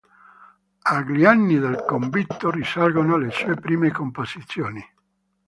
[0.81, 4.83] Agli anni del convitto risalgono le sue prime composizioni.